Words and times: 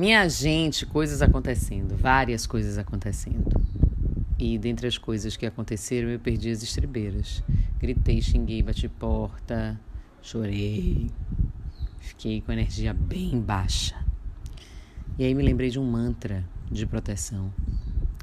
Minha 0.00 0.26
gente, 0.30 0.86
coisas 0.86 1.20
acontecendo, 1.20 1.94
várias 1.94 2.46
coisas 2.46 2.78
acontecendo. 2.78 3.50
E 4.38 4.56
dentre 4.56 4.86
as 4.86 4.96
coisas 4.96 5.36
que 5.36 5.44
aconteceram, 5.44 6.08
eu 6.08 6.18
perdi 6.18 6.50
as 6.50 6.62
estribeiras. 6.62 7.44
Gritei, 7.78 8.22
xinguei, 8.22 8.62
bati 8.62 8.88
porta, 8.88 9.78
chorei. 10.22 11.10
Fiquei 11.98 12.40
com 12.40 12.50
a 12.50 12.54
energia 12.54 12.94
bem 12.94 13.38
baixa. 13.42 13.94
E 15.18 15.24
aí 15.24 15.34
me 15.34 15.42
lembrei 15.42 15.68
de 15.68 15.78
um 15.78 15.84
mantra 15.84 16.48
de 16.72 16.86
proteção. 16.86 17.52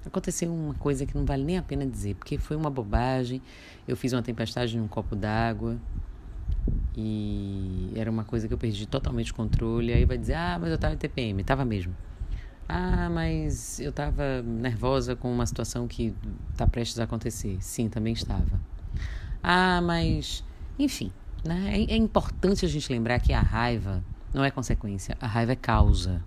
Aconteceu 0.04 0.52
uma 0.52 0.73
coisa 0.73 1.05
que 1.05 1.16
não 1.16 1.25
vale 1.25 1.44
nem 1.44 1.59
a 1.59 1.62
pena 1.62 1.86
dizer, 1.86 2.16
porque 2.16 2.39
foi 2.39 2.57
uma 2.57 2.71
bobagem. 2.71 3.39
Eu 3.88 3.96
fiz 3.96 4.14
uma 4.14 4.23
tempestade 4.23 4.75
num 4.75 4.88
copo 4.88 5.16
d'água 5.16 5.78
e 6.96 7.92
era 7.96 8.10
uma 8.10 8.24
coisa 8.24 8.48
que 8.48 8.54
eu 8.54 8.58
perdi 8.58 8.86
totalmente 8.86 9.32
o 9.32 9.36
controle. 9.36 9.94
Aí 9.94 10.06
vai 10.06 10.18
dizer: 10.18 10.34
"Ah, 10.34 10.58
mas 10.60 10.72
eu 10.72 10.78
tava 10.78 10.94
em 10.94 10.98
TPM". 10.98 11.44
Tava 11.44 11.64
mesmo. 11.64 11.96
Ah, 12.68 13.10
mas 13.10 13.80
eu 13.80 13.92
estava 13.92 14.42
nervosa 14.42 15.16
com 15.16 15.32
uma 15.32 15.46
situação 15.46 15.88
que 15.88 16.14
está 16.52 16.68
prestes 16.68 17.00
a 17.00 17.06
acontecer. 17.06 17.58
Sim, 17.61 17.88
também 17.88 18.14
estava. 18.14 18.60
Ah, 19.42 19.82
mas. 19.82 20.44
Enfim, 20.78 21.11
né? 21.46 21.74
É, 21.74 21.94
é 21.94 21.96
importante 21.96 22.66
a 22.66 22.70
gente 22.70 22.92
lembrar 22.92 23.20
que 23.20 23.32
a 23.32 23.42
raiva 23.42 24.04
não 24.34 24.44
é 24.44 24.52
consequência, 24.52 25.18
a 25.22 25.28
raiva 25.28 25.54
é 25.54 25.56
causa. 25.56 26.22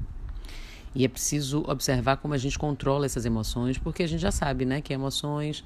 E 0.94 1.04
é 1.04 1.08
preciso 1.08 1.62
observar 1.68 2.16
como 2.16 2.34
a 2.34 2.38
gente 2.38 2.58
controla 2.58 3.06
essas 3.06 3.24
emoções, 3.24 3.78
porque 3.78 4.02
a 4.02 4.08
gente 4.08 4.20
já 4.20 4.32
sabe 4.32 4.64
né, 4.64 4.80
que 4.80 4.92
emoções 4.92 5.64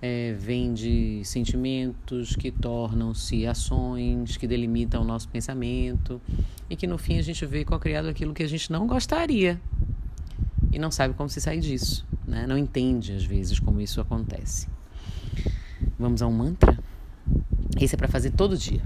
é, 0.00 0.32
vêm 0.38 0.72
de 0.72 1.22
sentimentos 1.24 2.36
que 2.36 2.50
tornam-se 2.50 3.46
ações, 3.46 4.36
que 4.36 4.46
delimitam 4.46 5.02
o 5.02 5.04
nosso 5.04 5.28
pensamento, 5.28 6.20
e 6.70 6.76
que 6.76 6.86
no 6.86 6.98
fim 6.98 7.18
a 7.18 7.22
gente 7.22 7.44
vê 7.46 7.64
co-criado 7.64 8.08
aquilo 8.08 8.32
que 8.32 8.42
a 8.42 8.48
gente 8.48 8.70
não 8.70 8.86
gostaria 8.86 9.60
e 10.72 10.78
não 10.78 10.90
sabe 10.90 11.14
como 11.14 11.28
se 11.28 11.40
sair 11.40 11.60
disso, 11.60 12.06
né? 12.26 12.46
Não 12.46 12.56
entende 12.56 13.12
às 13.12 13.24
vezes 13.24 13.58
como 13.58 13.80
isso 13.80 14.00
acontece. 14.00 14.68
Vamos 15.98 16.22
a 16.22 16.26
um 16.26 16.32
mantra? 16.32 16.78
Esse 17.80 17.94
é 17.94 17.98
para 17.98 18.08
fazer 18.08 18.30
todo 18.30 18.56
dia. 18.56 18.82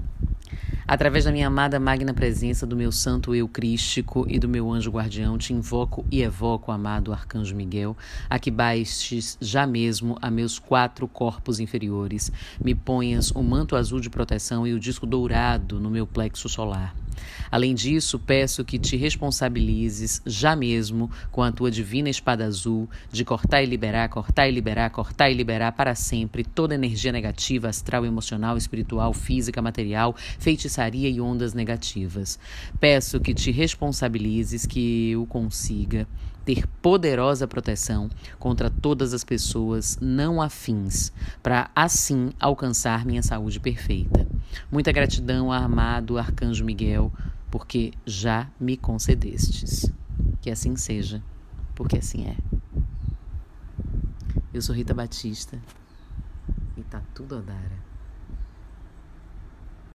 Através 0.87 1.23
da 1.23 1.31
minha 1.31 1.47
amada 1.47 1.79
magna 1.79 2.13
presença 2.13 2.65
do 2.65 2.75
meu 2.75 2.91
santo 2.91 3.33
eu 3.33 3.47
crístico 3.47 4.25
e 4.27 4.37
do 4.37 4.49
meu 4.49 4.71
anjo 4.71 4.91
guardião, 4.91 5.37
te 5.37 5.53
invoco 5.53 6.05
e 6.11 6.21
evoco, 6.21 6.71
amado 6.71 7.13
arcanjo 7.13 7.55
Miguel, 7.55 7.95
a 8.29 8.37
que 8.37 8.51
baixes 8.51 9.37
já 9.39 9.65
mesmo 9.65 10.17
a 10.21 10.29
meus 10.29 10.59
quatro 10.59 11.07
corpos 11.07 11.59
inferiores, 11.59 12.31
me 12.63 12.75
ponhas 12.75 13.31
o 13.31 13.41
manto 13.41 13.75
azul 13.75 13.99
de 13.99 14.09
proteção 14.09 14.67
e 14.67 14.73
o 14.73 14.79
disco 14.79 15.05
dourado 15.05 15.79
no 15.79 15.89
meu 15.89 16.05
plexo 16.05 16.49
solar. 16.49 17.02
Além 17.51 17.73
disso, 17.73 18.17
peço 18.19 18.63
que 18.63 18.77
te 18.79 18.95
responsabilizes 18.95 20.21
já 20.25 20.55
mesmo 20.55 21.09
com 21.31 21.41
a 21.41 21.51
tua 21.51 21.69
divina 21.69 22.09
espada 22.09 22.45
azul 22.45 22.89
de 23.11 23.23
cortar 23.23 23.61
e 23.61 23.65
liberar, 23.65 24.09
cortar 24.09 24.47
e 24.47 24.51
liberar, 24.51 24.89
cortar 24.89 25.29
e 25.29 25.33
liberar 25.33 25.71
para 25.73 25.95
sempre 25.95 26.43
toda 26.43 26.75
energia 26.75 27.11
negativa, 27.11 27.69
astral, 27.69 28.05
emocional, 28.05 28.57
espiritual, 28.57 29.13
física, 29.13 29.61
material, 29.61 30.15
feitiçaria 30.39 31.09
e 31.09 31.21
ondas 31.21 31.53
negativas. 31.53 32.39
Peço 32.79 33.19
que 33.19 33.33
te 33.33 33.51
responsabilizes 33.51 34.65
que 34.65 35.11
eu 35.11 35.25
consiga 35.25 36.07
ter 36.45 36.67
poderosa 36.81 37.47
proteção 37.47 38.09
contra 38.37 38.69
todas 38.69 39.13
as 39.13 39.23
pessoas 39.23 39.97
não 40.01 40.41
afins, 40.41 41.11
para 41.41 41.69
assim 41.75 42.31
alcançar 42.39 43.05
minha 43.05 43.23
saúde 43.23 43.59
perfeita. 43.59 44.27
Muita 44.71 44.91
gratidão, 44.91 45.51
amado 45.51 46.17
Arcanjo 46.17 46.65
Miguel, 46.65 47.11
porque 47.51 47.93
já 48.05 48.49
me 48.59 48.77
concedestes. 48.77 49.91
Que 50.41 50.49
assim 50.49 50.75
seja, 50.75 51.23
porque 51.75 51.97
assim 51.97 52.27
é. 52.27 52.35
Eu 54.53 54.61
sou 54.61 54.75
Rita 54.75 54.93
Batista 54.93 55.59
e 56.77 56.83
tá 56.83 57.01
tudo 57.13 57.37
a 57.37 57.41
dar. 57.41 57.92